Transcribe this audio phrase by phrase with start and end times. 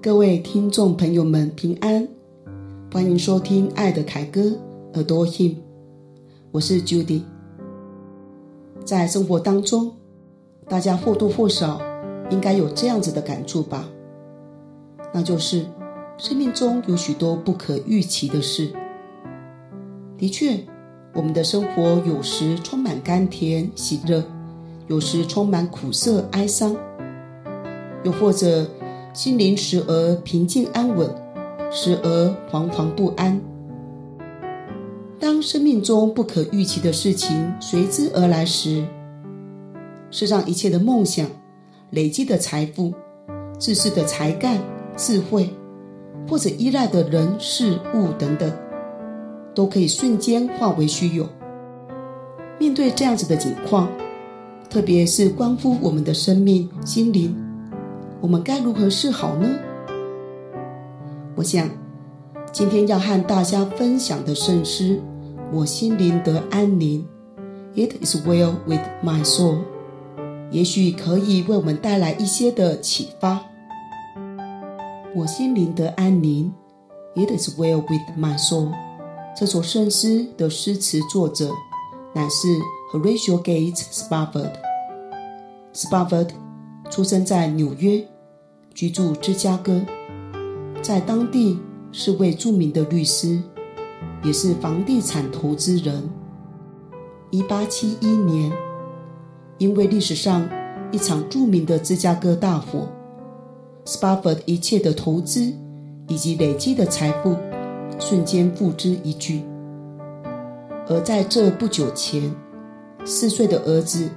[0.00, 2.06] 各位听众朋友们，平安！
[2.92, 4.40] 欢迎收听《爱的凯歌》
[4.94, 5.56] 耳朵听。
[6.52, 7.22] 我是 Judy。
[8.84, 9.92] 在生活当中，
[10.68, 11.80] 大家或多或少
[12.30, 13.88] 应该有这样子的感触吧？
[15.12, 15.66] 那就是
[16.18, 18.70] 生命中有许多不可预期的事。
[20.16, 20.56] 的确，
[21.14, 24.22] 我们的生活有时充满甘甜喜乐，
[24.86, 26.76] 有时充满苦涩哀伤，
[28.04, 28.64] 又或者，
[29.18, 31.12] 心灵时而平静安稳，
[31.72, 33.36] 时而惶惶不安。
[35.18, 38.86] 当生命中不可预期的事情随之而来时，
[40.12, 41.26] 世上一切的梦想、
[41.90, 42.94] 累积的财富、
[43.58, 44.56] 自恃的才干、
[44.96, 45.50] 智慧，
[46.28, 48.48] 或者依赖的人事物等等，
[49.52, 51.26] 都可以瞬间化为虚有。
[52.56, 53.88] 面对这样子的景况，
[54.70, 57.47] 特别是关乎我们的生命、心灵。
[58.20, 59.48] 我们该如何是好呢？
[61.36, 61.68] 我想，
[62.50, 65.00] 今天要和大家分享的圣诗，
[65.52, 67.06] 我心灵得安宁。
[67.76, 69.58] It is well with my soul，
[70.50, 73.40] 也许可以为我们带来一些的启发。
[75.14, 76.52] 我心灵得安宁。
[77.14, 78.72] It is well with my soul。
[79.36, 81.50] 这首圣诗的诗词作者
[82.12, 82.48] 乃是
[82.92, 84.52] Horatio Gates Spafford。
[85.72, 86.30] Spafford
[86.90, 88.02] 出生在纽约，
[88.74, 89.80] 居住芝加哥，
[90.82, 91.58] 在当地
[91.92, 93.40] 是位著名的律师，
[94.24, 96.08] 也是房地产投资人。
[97.30, 98.50] 一八七一年，
[99.58, 100.48] 因为历史上
[100.90, 102.88] 一场著名的芝加哥大火
[103.84, 105.52] ，Spafford 一切的投资
[106.08, 107.36] 以及累积的财富
[108.00, 109.44] 瞬间付之一炬。
[110.88, 112.34] 而在这不久前，
[113.04, 114.08] 四岁的儿子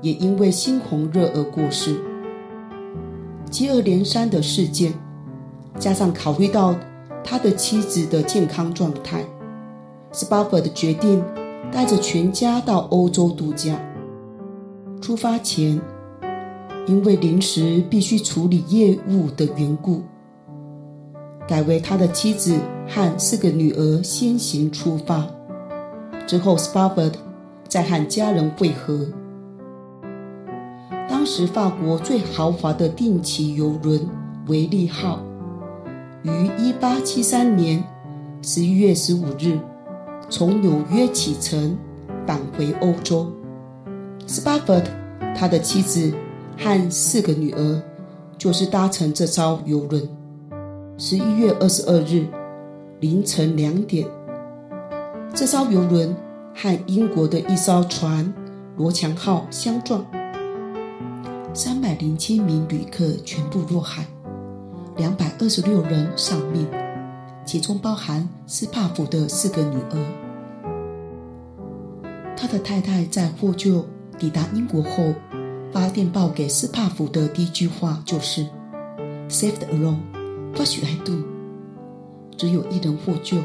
[0.00, 1.96] 也因为猩红热而过世。
[3.52, 4.94] 接二连三的事件，
[5.78, 6.74] 加上考虑到
[7.22, 9.22] 他的妻子的健康状态
[10.10, 11.22] ，Spafford 决定
[11.70, 13.78] 带着全家到欧洲度假。
[15.02, 15.78] 出发前，
[16.86, 20.00] 因为临时必须处理业务的缘故，
[21.46, 22.58] 改为他的妻子
[22.88, 25.26] 和四个女儿先行出发，
[26.26, 27.12] 之后 Spafford
[27.68, 29.06] 再和家人会合。
[31.22, 34.08] 当时法国最豪华的定期游轮
[34.50, 35.20] “维利号”
[36.24, 37.80] 于一八七三年
[38.42, 39.56] 十一月十五日
[40.28, 41.78] 从纽约启程
[42.26, 43.30] 返回欧洲。
[44.26, 44.82] Spafford
[45.32, 46.12] 他的妻子
[46.58, 47.82] 和四个女儿
[48.36, 50.02] 就是搭乘这艘游轮。
[50.98, 52.26] 十一月二十二日
[52.98, 54.08] 凌晨两点，
[55.32, 56.16] 这艘游轮
[56.52, 58.34] 和英国的一艘船
[58.76, 60.04] “罗强号”相撞。
[61.54, 64.06] 三百零七名旅客全部落海，
[64.96, 66.66] 两百二十六人丧命，
[67.44, 69.98] 其中包含斯帕福的四个女儿。
[72.34, 73.84] 他的太太在获救
[74.18, 75.12] 抵达英国后，
[75.70, 78.46] 发电报给斯帕福的第一句话就是
[79.28, 79.98] ：“Saved alone,
[80.54, 81.22] what should I do？”
[82.38, 83.36] 只有一人获救，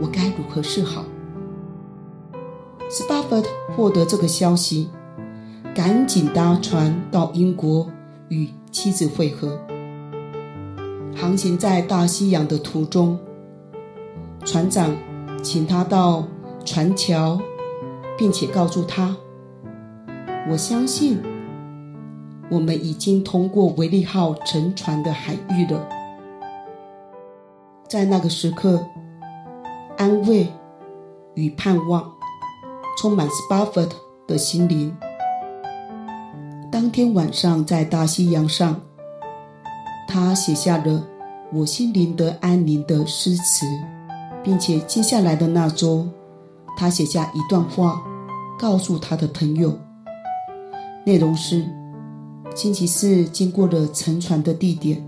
[0.00, 1.04] 我该如何是好？
[2.88, 3.42] 斯帕福
[3.76, 4.88] 获得这个消息。
[5.78, 7.88] 赶紧搭船到英国
[8.30, 9.56] 与妻子会合。
[11.14, 13.16] 航行在大西洋的途中，
[14.44, 14.96] 船长
[15.40, 16.26] 请他到
[16.64, 17.40] 船桥，
[18.18, 19.16] 并且告诉他
[20.50, 21.22] ：“我相信
[22.50, 25.88] 我们已经通过维利号沉船的海域了。”
[27.88, 28.84] 在那个时刻，
[29.96, 30.48] 安慰
[31.36, 32.14] 与盼望
[33.00, 33.90] 充满 Spafford
[34.26, 34.92] 的心灵。
[36.70, 38.78] 当天晚上，在大西洋上，
[40.06, 41.02] 他写下了
[41.50, 43.64] “我心灵的安宁”的诗词，
[44.44, 46.06] 并且接下来的那周，
[46.76, 48.02] 他写下一段话，
[48.58, 49.78] 告诉他的朋友，
[51.06, 51.66] 内容是：
[52.54, 55.02] 星期四经过了沉船的地点，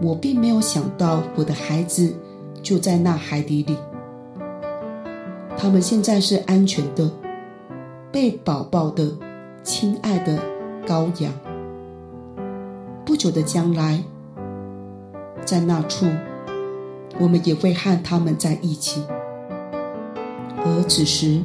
[0.00, 2.14] 我并没有想到我的孩子
[2.62, 3.76] 就在那海底里，
[5.56, 7.10] 他们现在是安全的，
[8.12, 9.12] 被保抱的。
[9.62, 10.42] 亲爱的
[10.84, 11.32] 羔羊，
[13.04, 14.02] 不久的将来，
[15.44, 16.06] 在那处，
[17.20, 19.04] 我们也会和他们在一起。
[20.64, 21.40] 而此时，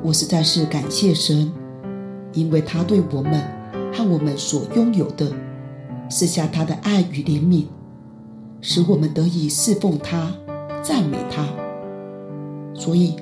[0.00, 1.52] 我实在是感谢神，
[2.34, 3.42] 因为他对我们
[3.92, 5.32] 和我们所拥有的，
[6.08, 7.66] 赐下他的爱与怜悯，
[8.60, 10.32] 使我们得以侍奉他、
[10.82, 11.44] 赞美他。
[12.74, 13.16] 所以，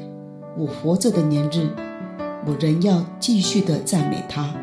[0.58, 1.84] 我活着的年日。
[2.46, 4.55] 我仍要继续的赞美他。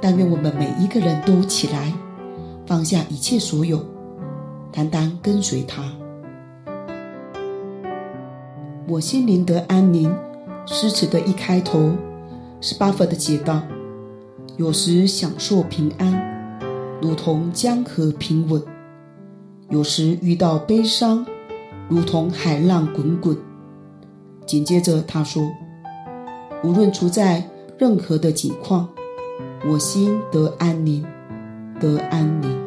[0.00, 1.92] 但愿我们每一个人都起来，
[2.66, 3.84] 放下一切所有，
[4.72, 5.82] 单单跟随他。
[8.86, 10.14] 我心灵得安宁。
[10.70, 11.92] 诗词的一开头
[12.60, 13.62] 是巴菲特写道
[14.58, 16.60] ：“有时享受平安，
[17.00, 18.60] 如同江河平稳；
[19.70, 21.24] 有时遇到悲伤，
[21.88, 23.34] 如同海浪滚滚。”
[24.44, 25.42] 紧接着他说
[26.64, 27.42] ：“无论处在
[27.78, 28.88] 任何的境况，
[29.68, 31.04] 我心得安宁，
[31.80, 32.58] 得安宁。”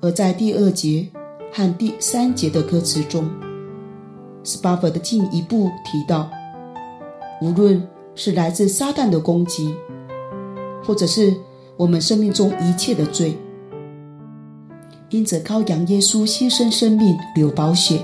[0.00, 1.08] 而在第二节
[1.52, 3.28] 和第三节的歌词中，
[4.42, 6.30] 斯巴弗的进一步提到，
[7.42, 9.74] 无论是来自撒旦的攻击，
[10.84, 11.34] 或者是
[11.76, 13.36] 我们生命中一切的罪，
[15.10, 18.00] 因着羔羊耶稣牺牲生命、流宝血，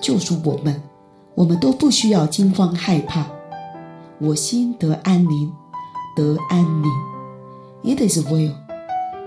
[0.00, 0.82] 救赎我们，
[1.34, 3.26] 我们都不需要惊慌害怕。
[4.18, 5.52] 我心得安宁，
[6.16, 6.90] 得安宁。
[7.82, 8.54] It is well,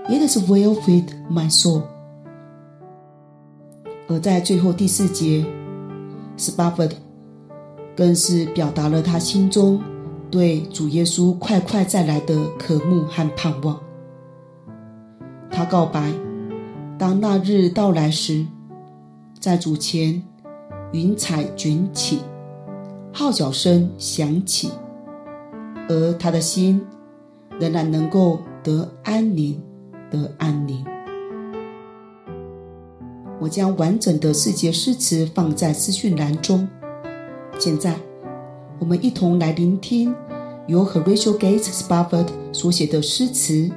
[0.08, 1.82] it is well with my soul。
[4.08, 5.44] 而在最后第四节，
[6.36, 6.88] 斯巴弗
[7.94, 9.80] 更是表达了他心中
[10.30, 13.78] 对主耶稣快快再来的渴慕和盼望。
[15.50, 16.10] 他告白，
[16.98, 18.46] 当那日到来时，
[19.38, 20.22] 在主前
[20.92, 22.20] 云彩卷起，
[23.12, 24.70] 号角声响起。
[25.88, 26.84] 而他的心
[27.58, 29.60] 仍然能够得安宁，
[30.10, 30.84] 得安宁。
[33.40, 36.68] 我将完整的四节诗词放在资讯栏中。
[37.58, 37.96] 现在，
[38.78, 40.14] 我们一同来聆听
[40.66, 43.70] 由 Horatio Gates Spafford 所写的诗词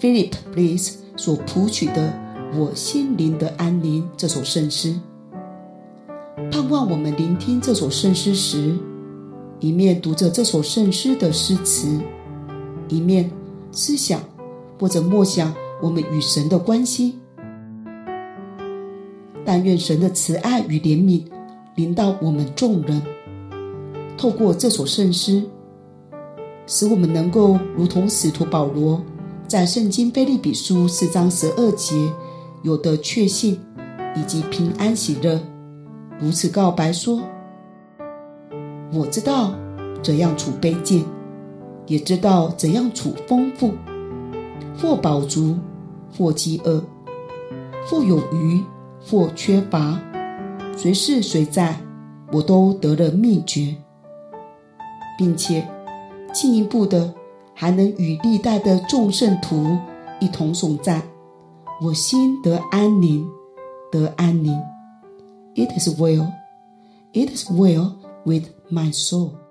[0.00, 2.12] ，Philip Bliss 所谱曲的
[2.58, 4.94] 《我心灵的安宁》这首圣诗。
[6.36, 8.74] 盼望我们聆听这首圣诗时，
[9.60, 12.00] 一面读着这首圣诗的诗词，
[12.88, 13.30] 一面
[13.70, 14.20] 思想
[14.80, 17.18] 或者默想我们与神的关系。
[19.44, 21.24] 但愿神的慈爱与怜悯
[21.74, 23.02] 临到我们众人，
[24.16, 25.42] 透过这首圣诗，
[26.66, 29.02] 使我们能够如同使徒保罗
[29.46, 32.10] 在圣经腓立比书四章十二节
[32.62, 33.60] 有的确信
[34.16, 35.38] 以及平安喜乐，
[36.22, 37.20] 如此告白说。
[38.92, 39.52] 我知道
[40.02, 41.02] 怎样处卑贱，
[41.86, 43.72] 也知道怎样处丰富，
[44.78, 45.56] 或饱足，
[46.16, 46.80] 或饥饿，
[47.88, 48.62] 或有余，
[49.04, 49.98] 或缺乏，
[50.76, 51.74] 随是随在，
[52.30, 53.74] 我都得了秘诀，
[55.18, 55.66] 并且
[56.32, 57.12] 进一步的
[57.52, 59.76] 还能与历代的众圣徒
[60.20, 61.02] 一同颂赞，
[61.82, 63.26] 我心得安宁，
[63.90, 64.56] 得安宁。
[65.54, 66.34] It is well,
[67.12, 69.41] it is well with my soul.